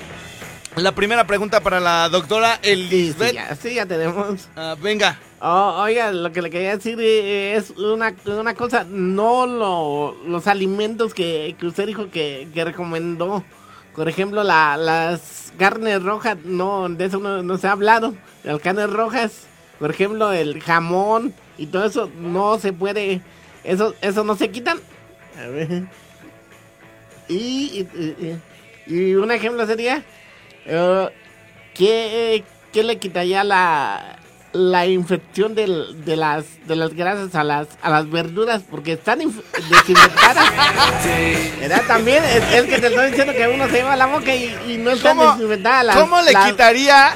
[0.74, 3.32] la primera pregunta para la doctora sí, sí, Elizabeth.
[3.34, 4.48] ya, sí, ya tenemos.
[4.56, 5.18] Ah, venga.
[5.44, 10.46] Oh, oiga, lo que le quería decir eh, es una, una cosa, no lo, los
[10.46, 13.42] alimentos que, que usted dijo que, que recomendó.
[13.96, 18.14] Por ejemplo, la, las carnes rojas, no, de eso no, no se ha hablado.
[18.44, 19.46] Las carnes rojas,
[19.80, 23.20] por ejemplo, el jamón y todo eso no se puede,
[23.64, 24.78] eso, eso no se quitan.
[25.36, 25.84] A ver.
[27.28, 28.40] Y, y, y-
[28.86, 30.04] y un ejemplo sería,
[30.66, 31.08] eh,
[31.74, 34.18] ¿qué, ¿qué le quitaría la,
[34.52, 39.20] la infección del- de las de las grasas a las a las verduras porque están
[39.20, 40.44] inf- desinfectadas.
[41.60, 41.82] ¿Verdad?
[41.86, 44.76] También es, es que te estoy diciendo que uno se lleva la boca y, y
[44.78, 47.14] no están ¿Cómo, desinfectadas las cómo le las- quitaría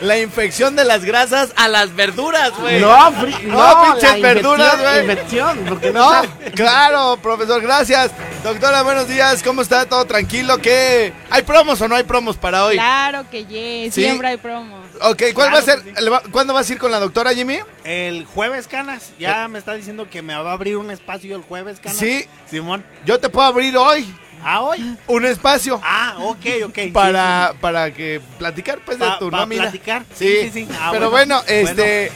[0.00, 2.80] la infección de las grasas a las verduras, güey?
[2.80, 5.00] No, fri- no, no, pinches la verduras, güey.
[5.00, 6.22] infección, porque No,
[6.54, 8.10] claro, profesor, gracias.
[8.44, 9.86] Doctora, buenos días, ¿cómo está?
[9.86, 10.58] ¿Todo tranquilo?
[10.58, 11.12] ¿Qué?
[11.30, 12.76] ¿Hay promos o no hay promos para hoy?
[12.76, 14.02] Claro que yes, Sí.
[14.02, 14.78] siempre hay promo.
[15.00, 16.30] Ok, ¿cuál Claro va a ser?
[16.30, 17.58] ¿Cuándo vas a ir con la doctora, Jimmy?
[17.84, 19.10] El jueves, Canas.
[19.18, 21.98] Ya me está diciendo que me va a abrir un espacio el jueves, Canas.
[21.98, 22.26] Sí.
[22.50, 22.84] Simón.
[23.04, 24.96] Yo te puedo abrir hoy ¿Ah, hoy?
[25.06, 26.78] un espacio Ah, ok, ok.
[26.92, 29.62] para, para que platicar pues de tu pa nómina.
[29.62, 30.04] platicar.
[30.14, 30.68] Sí, Sí, sí, sí.
[30.80, 31.70] Ah, pero bueno, bueno.
[31.70, 32.12] este...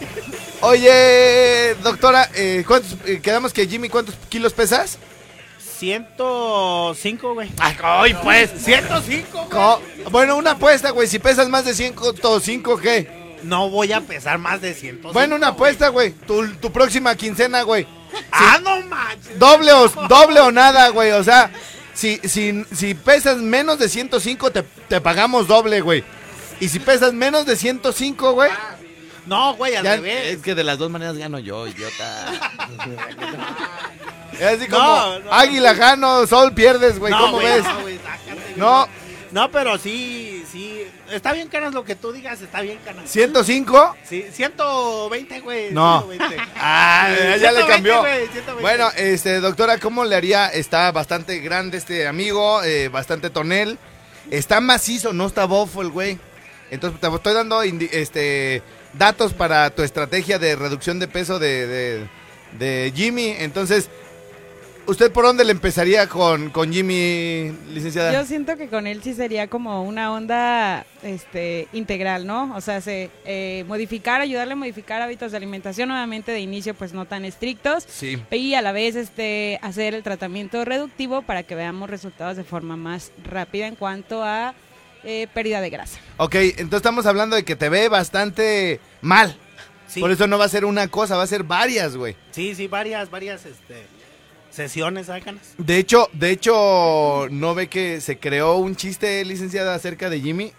[0.64, 4.98] Oye, doctora, eh, ¿cuántos, eh, quedamos que Jimmy, ¿cuántos kilos pesas?
[5.58, 5.88] sí.
[5.88, 7.50] 105, güey.
[7.58, 8.50] Ay, pues.
[8.56, 10.11] 105, güey.
[10.12, 11.08] Bueno, una apuesta, güey.
[11.08, 13.38] Si pesas más de 105, ¿qué?
[13.42, 15.12] No voy a pesar más de 105.
[15.12, 16.12] Bueno, una apuesta, güey.
[16.12, 17.88] Tu, tu próxima quincena, güey.
[18.30, 19.37] Ah, no manches.
[19.40, 21.11] Doble o, doble o nada, güey.
[21.11, 21.50] O sea,
[21.94, 26.05] si, si, si pesas menos de 105, te, te pagamos doble, güey.
[26.61, 28.50] Y si pesas menos de 105, güey.
[29.26, 30.38] No, güey, al Ya- revés.
[30.42, 32.26] que de las dos maneras gano yo, idiota.
[34.38, 35.33] Es así No, como no.
[35.33, 37.12] águila gano, sol pierdes, güey.
[37.12, 37.64] No, ¿Cómo güey, ves?
[37.64, 38.78] No, güey, sácate, No.
[38.87, 38.90] güey.
[39.31, 40.83] No, pero sí, sí.
[41.12, 43.11] Está bien, Canas, lo que tú digas, está bien, Canas.
[43.11, 43.96] 105.
[44.09, 45.72] Sí, 120, güey.
[45.72, 46.05] No.
[46.09, 46.37] 120.
[46.57, 47.09] Ah,
[47.40, 48.01] ya le 120, cambió.
[48.01, 48.62] güey, 120.
[48.62, 50.48] Bueno, este, doctora, ¿cómo le haría?
[50.48, 53.79] Está bastante grande este amigo, eh, bastante tonel.
[54.31, 56.18] Está macizo, no está bofo el güey.
[56.70, 58.62] Entonces te estoy dando este
[58.94, 62.09] datos para tu estrategia de reducción de peso de, de,
[62.59, 63.35] de Jimmy.
[63.38, 63.90] Entonces,
[64.87, 68.12] ¿usted por dónde le empezaría con, con Jimmy, licenciada?
[68.12, 72.55] Yo siento que con él sí sería como una onda este, integral, ¿no?
[72.55, 76.92] O sea, se, eh, modificar, ayudarle a modificar hábitos de alimentación, nuevamente de inicio pues
[76.92, 77.85] no tan estrictos.
[77.88, 78.23] Sí.
[78.31, 82.77] Y a la vez este, hacer el tratamiento reductivo para que veamos resultados de forma
[82.77, 84.55] más rápida en cuanto a
[85.05, 85.99] eh, pérdida de grasa.
[86.16, 89.37] Ok, entonces estamos hablando de que te ve bastante mal.
[89.88, 90.01] Sí.
[90.01, 92.16] Por eso no va a ser una cosa, va a ser varias, güey.
[92.31, 93.87] Sí, sí, varias, varias, este,
[94.52, 95.54] sesiones, ¿sabes, Canas?
[95.58, 100.52] De hecho, de hecho, ¿no ve que se creó un chiste, licenciada, acerca de Jimmy?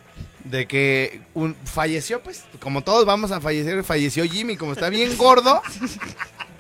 [0.44, 1.22] De que
[1.64, 5.62] falleció, pues, como todos vamos a fallecer, falleció Jimmy, como está bien gordo,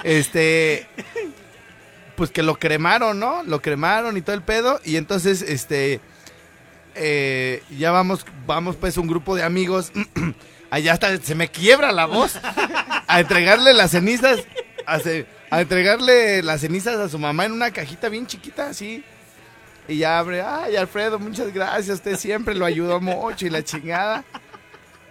[0.03, 0.87] este,
[2.15, 3.43] pues que lo cremaron, ¿no?
[3.43, 5.99] Lo cremaron y todo el pedo, y entonces, este,
[6.95, 9.91] eh, ya vamos, vamos pues un grupo de amigos,
[10.69, 12.39] allá hasta se me quiebra la voz,
[13.07, 14.39] a entregarle las cenizas,
[14.85, 19.03] a, ce- a entregarle las cenizas a su mamá en una cajita bien chiquita, así.
[19.87, 24.23] Y ya abre, ay Alfredo, muchas gracias, usted siempre lo ayudó mucho y la chingada.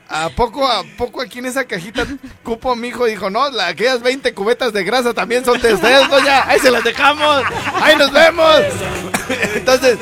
[0.08, 2.06] ¿A poco, a poco aquí en esa cajita
[2.42, 3.06] cupo mi hijo?
[3.06, 6.46] Dijo, no, la- aquellas 20 cubetas de grasa también son de ustedes, doña.
[6.48, 7.42] Ahí se las dejamos.
[7.80, 8.60] Ahí nos vemos.
[9.54, 9.98] Entonces,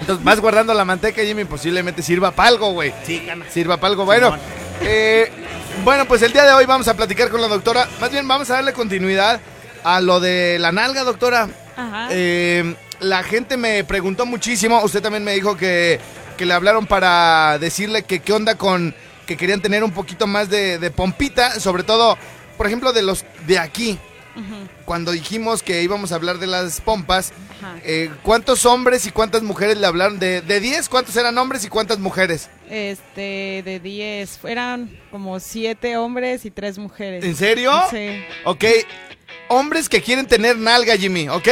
[0.00, 2.92] entonces vas guardando la manteca, Jimmy, posiblemente sirva para algo, güey.
[3.04, 3.24] Sí.
[3.50, 4.04] Sirva para algo.
[4.06, 4.36] Bueno,
[4.80, 5.30] eh,
[5.84, 7.88] bueno, pues el día de hoy vamos a platicar con la doctora.
[8.00, 9.40] Más bien vamos a darle continuidad
[9.84, 11.48] a lo de la nalga, doctora.
[11.76, 12.08] Ajá.
[12.10, 14.82] Eh, la gente me preguntó muchísimo.
[14.82, 15.98] Usted también me dijo que,
[16.36, 18.94] que le hablaron para decirle que qué onda con
[19.26, 22.18] que querían tener un poquito más de, de pompita, sobre todo,
[22.56, 23.98] por ejemplo, de los de aquí.
[24.84, 27.32] Cuando dijimos que íbamos a hablar de las pompas,
[27.84, 30.18] eh, ¿cuántos hombres y cuántas mujeres le hablaron?
[30.18, 32.48] De, de 10, ¿cuántos eran hombres y cuántas mujeres?
[32.68, 37.24] Este, de 10, eran como 7 hombres y 3 mujeres.
[37.24, 37.72] ¿En serio?
[37.90, 38.22] Sí.
[38.44, 38.64] Ok.
[39.48, 41.48] Hombres que quieren tener nalga, Jimmy, ¿ok?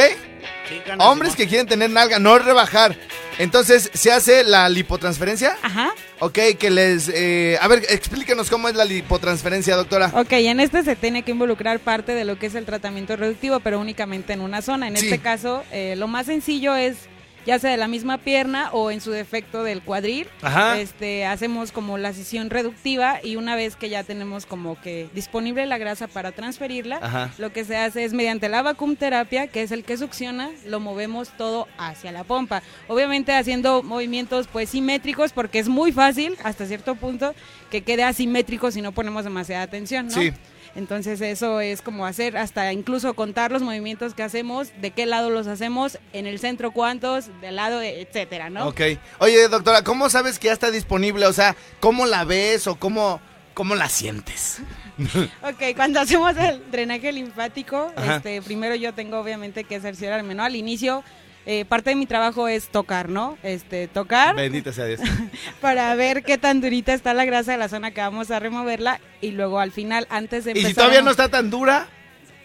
[0.99, 2.95] Hombres que quieren tener nalga, no rebajar.
[3.37, 5.55] Entonces, ¿se hace la lipotransferencia?
[5.61, 5.91] Ajá.
[6.19, 7.09] Ok, que les...
[7.13, 10.11] eh, a ver, explíquenos cómo es la lipotransferencia, doctora.
[10.13, 13.61] Ok, en este se tiene que involucrar parte de lo que es el tratamiento reductivo,
[13.61, 14.87] pero únicamente en una zona.
[14.89, 15.05] En Sí.
[15.05, 16.97] este caso, eh, lo más sencillo es
[17.45, 20.27] ya sea de la misma pierna o en su defecto del cuadril.
[20.41, 20.79] Ajá.
[20.79, 25.65] Este, hacemos como la sesión reductiva y una vez que ya tenemos como que disponible
[25.65, 27.31] la grasa para transferirla, Ajá.
[27.37, 31.29] lo que se hace es mediante la vacumterapia, que es el que succiona, lo movemos
[31.37, 32.61] todo hacia la pompa.
[32.87, 37.33] Obviamente haciendo movimientos pues simétricos porque es muy fácil hasta cierto punto
[37.69, 40.13] que quede asimétrico si no ponemos demasiada atención, ¿no?
[40.13, 40.33] Sí.
[40.75, 45.29] Entonces eso es como hacer hasta incluso contar los movimientos que hacemos, de qué lado
[45.29, 48.67] los hacemos, en el centro cuántos, del lado, etcétera, ¿no?
[48.67, 48.81] Ok.
[49.19, 51.25] Oye, doctora, ¿cómo sabes que ya está disponible?
[51.25, 53.19] O sea, ¿cómo la ves o cómo,
[53.53, 54.61] cómo la sientes?
[55.43, 58.17] Ok, cuando hacemos el drenaje linfático, Ajá.
[58.17, 60.43] este, primero yo tengo obviamente que cerciorarme, ¿no?
[60.43, 61.05] Al inicio
[61.45, 63.37] eh, parte de mi trabajo es tocar, ¿no?
[63.43, 64.99] Este, tocar Bendito sea Dios.
[65.61, 68.99] para ver qué tan durita está la grasa de la zona que vamos a removerla
[69.21, 70.69] y luego al final, antes de ¿Y empezar...
[70.69, 71.87] si todavía no está tan dura?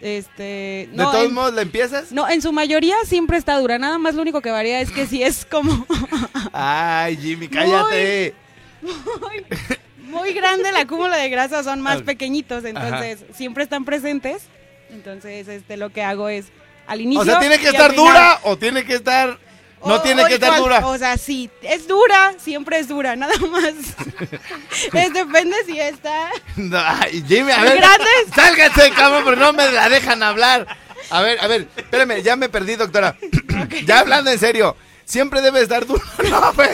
[0.00, 2.12] Este, ¿De todos en- modos la empiezas?
[2.12, 5.07] no, en su mayoría siempre está dura, nada más lo único que varía es que
[5.07, 5.87] si es como
[6.52, 8.35] Ay, Jimmy, cállate.
[8.83, 9.44] muy,
[10.11, 14.42] muy grande el acúmulo de grasa, son más pequeñitos, entonces siempre están presentes.
[14.90, 16.46] Entonces, este, lo que hago es
[16.87, 17.23] al inicio.
[17.23, 19.38] O sea, ¿tiene que estar dura o tiene que estar...
[19.85, 20.87] No O- tiene que estar dura?
[20.87, 23.75] O sea, sí, es dura, siempre es dura, nada más.
[24.94, 26.31] es depende si está.
[26.57, 27.77] No, ay, Jimmy, a ver.
[27.77, 28.94] grandes.
[28.97, 30.66] Cabrón, pero no me la dejan hablar.
[31.11, 33.16] A ver, a ver, espérame, ya me perdí, doctora.
[33.87, 34.77] Ya hablando en serio.
[35.05, 36.03] Siempre debe estar duro.
[36.31, 36.70] No, pues.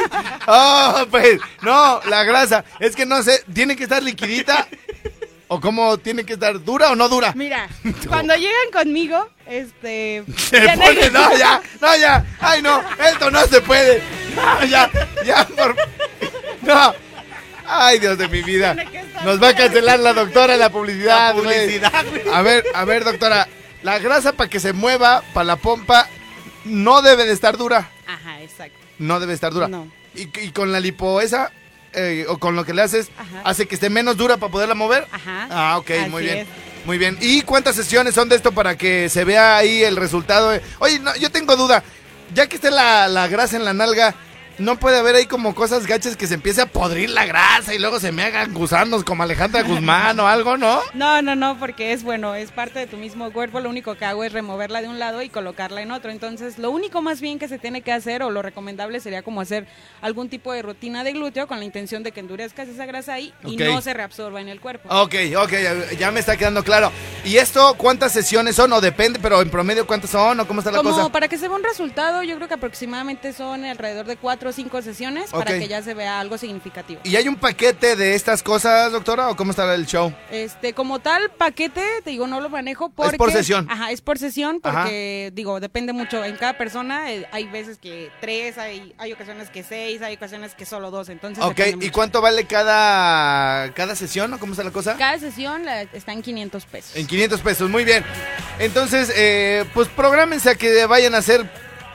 [0.46, 1.40] Oh, pues.
[1.62, 2.64] No, la grasa.
[2.79, 4.68] Es que no sé, ¿tiene que estar liquidita?
[5.49, 7.33] ¿O cómo tiene que estar dura o no dura?
[7.35, 7.68] Mira,
[8.09, 10.24] cuando llegan conmigo, este.
[10.36, 12.24] Se pone, no, ya, no, ya.
[12.38, 14.02] Ay, no, esto no se puede.
[14.34, 14.90] No, ya,
[15.24, 15.76] ya, por.
[16.62, 16.94] No.
[17.66, 18.76] Ay, Dios de mi vida.
[19.24, 21.28] Nos va a cancelar la doctora la publicidad.
[21.28, 21.44] La güey.
[21.46, 22.22] publicidad, güey.
[22.32, 23.48] A ver, a ver, doctora.
[23.82, 26.06] La grasa para que se mueva, para la pompa,
[26.64, 27.88] no debe de estar dura.
[28.06, 28.76] Ajá, exacto.
[28.98, 29.68] No debe estar dura.
[29.68, 29.90] No.
[30.14, 31.50] Y, y con la lipo esa,
[31.92, 33.42] eh, o con lo que le haces, Ajá.
[33.44, 35.07] hace que esté menos dura para poderla mover.
[35.11, 35.46] Ajá.
[35.50, 36.38] Ah, ok, muy bien.
[36.38, 36.46] es.
[36.87, 37.18] Muy bien.
[37.20, 40.59] ¿Y cuántas sesiones son de esto para que se vea ahí el resultado?
[40.79, 41.83] Oye, no, yo tengo duda.
[42.35, 44.14] Ya que esté la, la grasa en la nalga,
[44.61, 47.79] ¿no puede haber ahí como cosas gachas que se empiece a podrir la grasa y
[47.79, 50.81] luego se me hagan gusanos como Alejandra Guzmán o algo, no?
[50.94, 53.61] No, no, no, porque es bueno, es parte de tu mismo cuerpo.
[53.61, 56.11] Lo único que hago es removerla de un lado y colocarla en otro.
[56.11, 59.40] Entonces, lo único más bien que se tiene que hacer, o lo recomendable sería como
[59.40, 59.66] hacer
[60.03, 63.33] algún tipo de rutina de glúteo con la intención de que endurezcas esa grasa ahí
[63.44, 64.88] y no se reabsorba en el cuerpo.
[64.94, 65.53] Ok, ok,
[65.99, 66.90] ya- me está quedando claro.
[67.25, 68.73] ¿Y esto cuántas sesiones son?
[68.73, 71.09] O depende, pero en promedio cuántas son o cómo está la Como cosa.
[71.12, 74.52] para que se vea un resultado, yo creo que aproximadamente son alrededor de cuatro o
[74.52, 77.00] cinco sesiones para que ya se vea algo significativo.
[77.04, 80.12] ¿Y hay un paquete de estas cosas, doctora, o cómo está el show?
[80.30, 83.16] Este, como tal paquete, te digo, no lo manejo porque...
[83.16, 83.66] por sesión.
[83.70, 84.82] Ajá, es por sesión Ajá.
[84.82, 87.10] porque, digo, depende mucho en cada persona.
[87.12, 91.08] eh, hay veces que tres, hay, hay ocasiones que seis, hay ocasiones que solo dos,
[91.08, 91.42] entonces...
[91.44, 91.92] Ok, ¿y mucho.
[91.92, 94.96] cuánto vale cada, cada sesión o cómo está la cosa?
[94.96, 96.96] Cada sesión la- está en 500 pesos.
[96.96, 98.04] En 500 pesos, muy bien.
[98.58, 101.48] Entonces, eh, pues prográmense a que vayan a hacer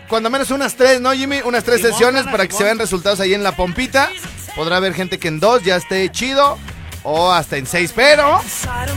[0.07, 1.41] cuando menos unas tres, ¿no, Jimmy?
[1.43, 4.09] Unas tres sesiones para que se vean resultados ahí en la pompita.
[4.55, 6.57] Podrá haber gente que en dos ya esté chido
[7.07, 8.41] o hasta en seis, pero...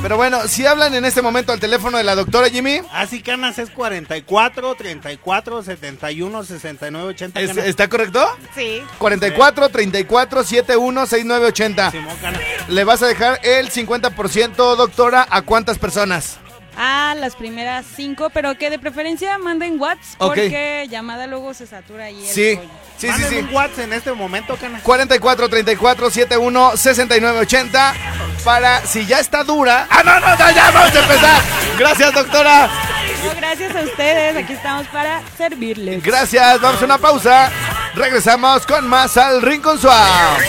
[0.01, 3.59] Pero bueno, si hablan en este momento al teléfono de la doctora Jimmy, Así canas
[3.59, 7.40] es 44, 34, 71, 69, 80.
[7.40, 7.64] ¿es- canas.
[7.66, 8.27] ¿está correcto?
[8.55, 8.83] Sí.
[8.99, 11.90] 44 34 71 6980.
[11.90, 12.40] Simón, canas.
[12.68, 16.38] Le vas a dejar el 50%, doctora, ¿a cuántas personas?
[16.81, 22.05] Ah, las primeras cinco, pero que de preferencia manden WhatsApp porque llamada luego se satura
[22.05, 22.61] ahí el Sí, sí,
[22.99, 23.37] sí, Manden sí.
[23.38, 24.83] un WhatsApp en este momento, canas.
[24.83, 27.95] 44 34 71 69 80
[28.45, 29.88] para si ya está dura.
[29.91, 31.43] Ah, no, no, no, ya vamos a empezar.
[31.79, 32.71] Gracias, doctora.
[33.25, 36.01] No, gracias a ustedes, aquí estamos para servirles.
[36.03, 37.51] Gracias, vamos a una pausa.
[37.97, 40.47] Regresamos con más al Rincón Suave.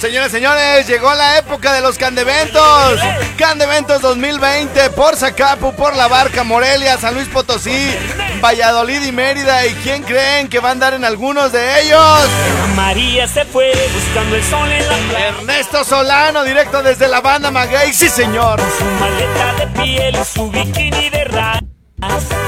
[0.00, 3.00] Señores, señores, llegó la época de los Candeventos.
[3.36, 7.92] Candeventos 2020 por Zacapu, por La Barca, Morelia, San Luis Potosí,
[8.40, 9.66] Valladolid y Mérida.
[9.66, 12.28] ¿Y quién creen que va a andar en algunos de ellos?
[12.76, 15.28] María se fue buscando el sol en la playa.
[15.28, 17.92] Ernesto Solano, directo desde la banda Maguey.
[17.92, 18.60] Sí, señor.
[18.78, 22.47] Su maleta de piel y su bikini de rayas.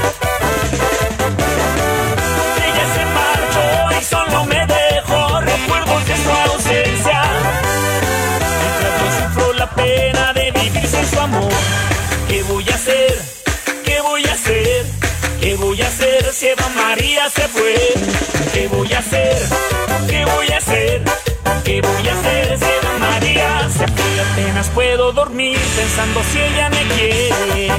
[17.29, 17.75] Se fue?
[18.51, 19.37] ¿Qué voy a hacer?
[20.09, 21.03] ¿Qué voy a hacer?
[21.63, 24.21] ¿Qué voy a hacer si Eva María se fue?
[24.31, 27.71] Apenas puedo dormir pensando si ella me quiere.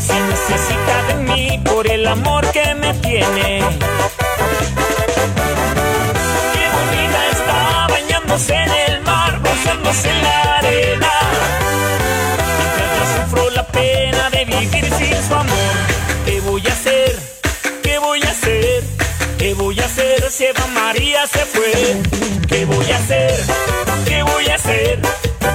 [0.00, 3.62] Si necesita de mí por el amor que me tiene.
[6.52, 10.89] Qué bonita está bañándose en el mar, gozándose en la arena.
[20.92, 22.02] María se fue?
[22.48, 23.38] ¿Qué voy a hacer?
[24.08, 25.00] ¿Qué voy a hacer?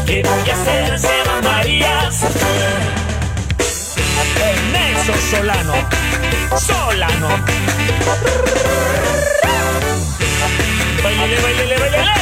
[0.05, 2.69] ¿Qué voy a hacer si Eva María se fue?
[4.71, 5.73] Nexo Solano,
[6.57, 7.27] Solano.
[11.03, 12.13] Bailele, bailele, bailele,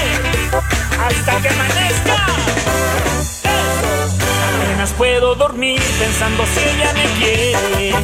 [1.05, 2.17] hasta que amanezca.
[4.57, 7.95] Apenas puedo dormir pensando si ella me quiere.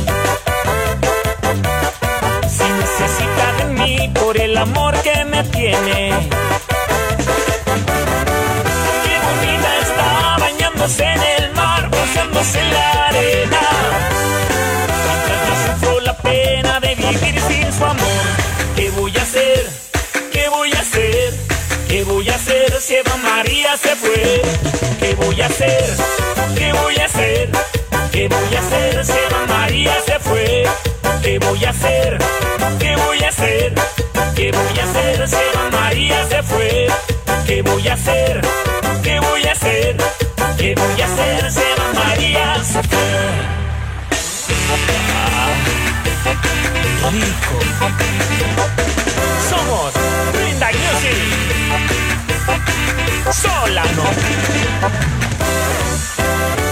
[2.47, 3.68] Si necesita de
[4.13, 6.11] por el amor que me tiene.
[9.03, 13.59] Qué bonita está bañándose en el mar, gozándose en la arena.
[15.65, 18.25] Sufro la pena de vivir sin su amor.
[18.75, 19.69] ¿Qué voy a hacer?
[20.33, 21.33] ¿Qué voy a hacer?
[21.87, 24.41] ¿Qué voy a hacer si Eva María se fue?
[24.99, 25.85] ¿Qué voy a hacer?
[26.57, 27.49] ¿Qué voy a hacer?
[28.11, 30.18] ¿Qué voy a hacer si Eva María se fue?
[31.49, 32.17] ¿Qué voy a hacer?
[32.79, 33.73] ¿Qué voy a hacer?
[34.35, 35.35] ¿Qué voy a hacer si
[35.71, 36.87] María se fue?
[37.47, 38.41] ¿Qué voy a hacer?
[39.01, 39.97] ¿Qué voy a hacer?
[40.59, 41.61] ¿Qué voy a hacer si
[41.95, 42.99] María se fue?
[47.13, 47.59] Rico.
[49.49, 49.93] Somos
[50.33, 51.17] Green Day Music.
[53.33, 54.03] Solano.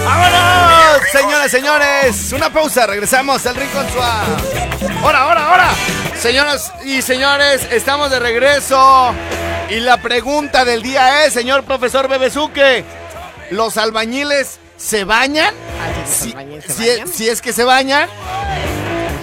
[0.08, 1.02] ¡Vámonos!
[1.12, 4.26] Señoras, señores, una pausa, regresamos al Rincón Suave.
[5.02, 5.70] ¡Hora, hora, hora!
[6.18, 9.14] Señoras y señores, estamos de regreso.
[9.68, 12.86] Y la pregunta del día es, señor profesor Bebezuque,
[13.50, 15.54] ¿los albañiles se bañan?
[16.06, 16.34] Si,
[16.66, 18.08] si es, si es que se bañan,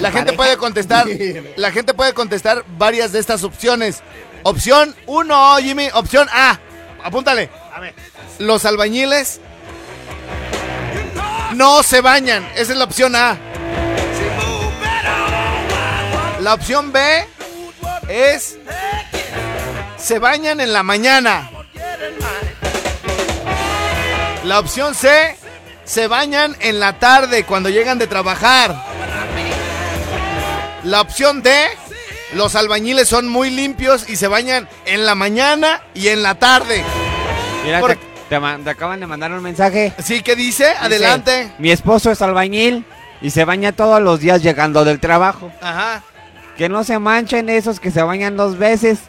[0.01, 1.07] la gente puede contestar,
[1.55, 4.03] la gente puede contestar varias de estas opciones.
[4.43, 6.59] Opción 1, Jimmy, opción A.
[7.03, 7.49] Apúntale.
[7.73, 7.95] A ver.
[8.37, 9.41] Los albañiles
[11.55, 12.47] no se bañan.
[12.55, 13.37] Esa es la opción A.
[16.39, 17.25] La opción B
[18.07, 18.57] es
[19.97, 21.49] se bañan en la mañana.
[24.43, 25.35] La opción C
[25.85, 28.75] se bañan en la tarde cuando llegan de trabajar.
[30.83, 31.51] La opción D
[32.33, 36.83] los albañiles son muy limpios y se bañan en la mañana y en la tarde.
[37.63, 37.97] Mira, Por-
[38.29, 39.93] te, acaban de mandar un mensaje.
[40.03, 40.45] Sí, ¿qué dice?
[40.45, 41.51] Dice, Adelante.
[41.57, 42.85] Mi esposo es albañil
[43.21, 45.51] y se baña todos los días llegando del trabajo.
[45.61, 46.03] Ajá.
[46.57, 48.99] Que no se manchen esos que se bañan dos veces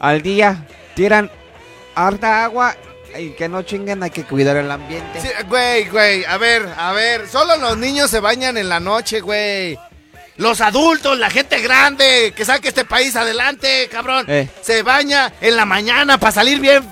[0.00, 0.66] al día.
[0.94, 1.30] Tiran
[1.94, 2.76] harta agua
[3.18, 5.20] y que no chinguen, hay que cuidar el ambiente.
[5.20, 9.20] Sí, güey, güey, a ver, a ver, solo los niños se bañan en la noche,
[9.20, 9.78] güey.
[10.36, 14.24] Los adultos, la gente grande, que saque este país adelante, cabrón.
[14.28, 14.48] Eh.
[14.62, 16.84] Se baña en la mañana para salir bien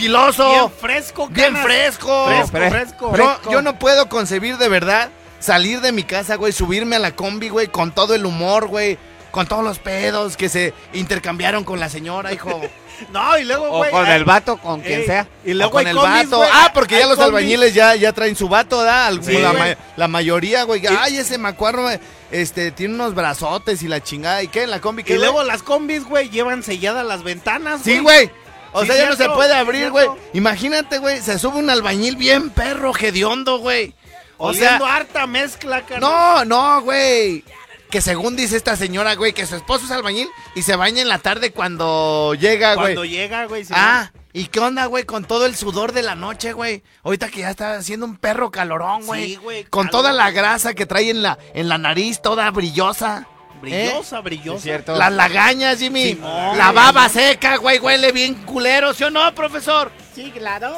[0.00, 0.50] filoso.
[0.50, 1.62] Bien fresco, Bien canas.
[1.64, 2.26] fresco.
[2.26, 3.16] Fresco, Fre- fresco.
[3.16, 7.14] Yo, yo no puedo concebir de verdad salir de mi casa, güey, subirme a la
[7.16, 8.98] combi, güey, con todo el humor, güey,
[9.30, 12.60] con todos los pedos que se intercambiaron con la señora, hijo.
[13.14, 13.90] No, y luego, O güey.
[13.90, 15.26] con ah, el vato, con quien ey, sea.
[15.42, 16.36] Y O luego con hay el combis, vato.
[16.36, 16.50] güey.
[16.52, 17.28] Ah, porque ya los combis.
[17.28, 19.06] albañiles ya, ya traen su vato, ¿da?
[19.06, 19.70] Al- Sí, la, güey.
[19.70, 20.86] ma- la mayoría, güey.
[20.86, 21.88] Ay, ese macuarro,
[22.30, 24.42] este, tiene unos brazotes y la chingada.
[24.42, 24.64] ¿Y qué?
[24.64, 25.24] ¿En la combi qué, Y güey?
[25.30, 27.80] luego las combis, güey, llevan selladas las ventanas.
[27.82, 28.30] Sí, güey.
[28.72, 30.08] O Sí, sea, ya no se puede abrir, güey.
[30.32, 33.94] Imagínate, güey, se sube un albañil bien perro, hediondo, güey.
[34.38, 36.00] O sea, harta mezcla, carnal.
[36.10, 37.44] no, no, güey.
[37.90, 41.08] Que según dice esta señora, güey, que su esposo es albañil y se baña en
[41.08, 42.94] la tarde cuando llega, güey.
[42.94, 43.64] Cuando llega, güey.
[43.64, 45.02] sí, Ah, ¿y qué onda, güey?
[45.04, 46.84] Con todo el sudor de la noche, güey.
[47.02, 49.30] Ahorita que ya está haciendo un perro calorón, güey.
[49.30, 49.90] Sí, güey, Con calor.
[50.02, 53.26] toda la grasa que trae en la, en la nariz, toda brillosa.
[53.60, 54.62] Brillosa, brillosa.
[54.62, 54.96] cierto.
[54.96, 56.14] Las lagañas, Jimmy.
[56.14, 56.56] Simón.
[56.58, 59.90] la baba seca, güey, huele bien culero, ¿sí o no, profesor?
[60.14, 60.74] Sí, claro.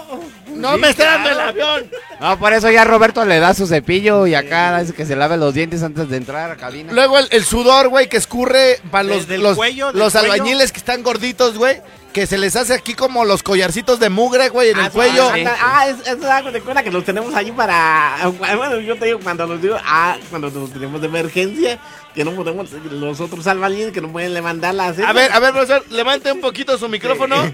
[0.48, 1.90] No Sí, me esté dando el avión.
[2.20, 5.36] No, por eso ya Roberto le da su cepillo y acá dice que se lave
[5.36, 6.92] los dientes antes de entrar a la cabina.
[6.92, 10.32] Luego el, el sudor, güey, que escurre para los, Desde el los, cuello, los cuello.
[10.32, 11.80] albañiles que están gorditos, güey.
[12.12, 15.32] Que se les hace aquí como los collarcitos de mugre, güey, en el Ah, cuello.
[15.34, 18.30] sí, Ah, es, es algo de cuenta que los tenemos allí para.
[18.38, 21.78] Bueno, yo te digo, cuando los digo, ah, cuando los tenemos de emergencia,
[22.14, 24.98] que no podemos, los otros albañiles que no pueden levantar las.
[24.98, 27.36] A ver, a ver, profesor, levante un poquito su micrófono.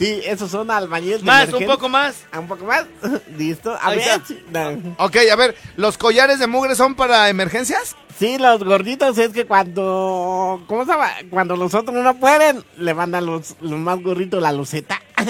[0.00, 1.74] Sí, esos son albañiles de Más, un emergencia.
[1.76, 2.14] poco más.
[2.32, 2.86] Ah, Un poco más.
[3.36, 3.74] Listo.
[3.74, 4.22] A Ahí ver.
[4.50, 4.94] no.
[4.96, 7.96] Ok, a ver, ¿los collares de mugre son para emergencias?
[8.18, 10.62] Sí, los gorditos es que cuando.
[10.66, 11.10] ¿Cómo se llama?
[11.30, 15.00] Cuando los otros no pueden, le mandan los, los más gorditos la luceta.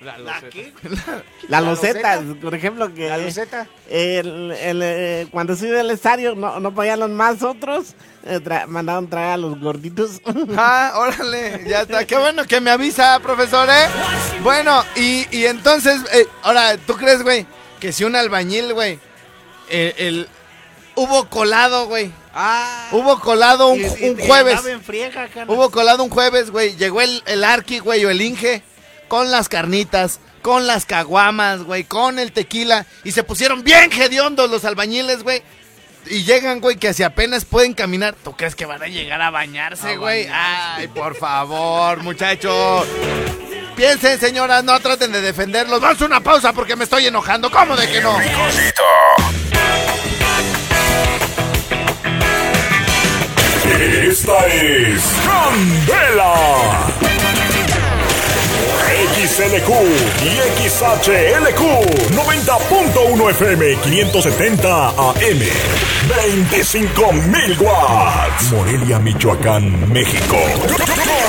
[0.00, 0.72] ¿La qué?
[0.84, 2.20] La, La loseta.
[2.40, 3.08] por ejemplo, que.
[3.08, 3.66] La luceta.
[3.88, 7.94] El, el, eh, cuando estuve en el estadio, no, no podían los más otros.
[8.24, 10.20] eh, tra- mandaron traer a los gorditos.
[10.56, 12.04] Ah, órale, ya está.
[12.04, 13.86] Qué bueno que me avisa, profesor, ¿eh?
[14.42, 17.46] Bueno, y, y entonces, eh, ahora, ¿tú crees, güey,
[17.80, 18.98] que si un albañil, güey,
[19.68, 20.28] el, el-
[20.98, 22.88] hubo colado, güey, Ah.
[22.92, 27.22] hubo colado un, y- y- un jueves, friega, hubo colado un jueves, güey, llegó el,
[27.26, 28.62] el arqui, güey, o el inge,
[29.08, 34.50] con las carnitas, con las caguamas, güey, con el tequila, y se pusieron bien hediondos
[34.50, 35.42] los albañiles, güey.
[36.10, 38.14] Y llegan, güey, que si apenas pueden caminar.
[38.24, 40.26] ¿Tú crees que van a llegar a bañarse, güey?
[40.32, 42.86] Ay, por favor, muchachos.
[43.76, 45.80] Piensen, señoras, no traten de defenderlos.
[45.80, 47.50] Vamos a una pausa porque me estoy enojando.
[47.50, 48.16] ¿Cómo de que no?
[53.80, 56.34] Esta es Candela.
[59.14, 59.70] XLQ
[60.24, 60.30] y
[60.66, 61.60] XHLQ
[62.10, 65.40] 90.1 FM 570 AM
[66.08, 68.50] 25.000 watts.
[68.50, 70.38] Morelia, Michoacán, México.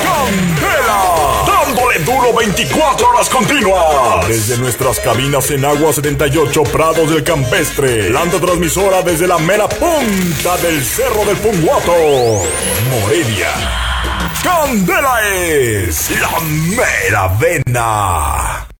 [0.02, 1.29] Candela
[2.10, 4.26] duro 24 horas continuas.
[4.28, 8.08] Desde nuestras cabinas en Agua 78 Prados del Campestre.
[8.08, 11.92] Planta transmisora desde la mera punta del Cerro del Punguato.
[12.90, 13.52] Morelia.
[14.42, 18.69] Candela es la mera vena.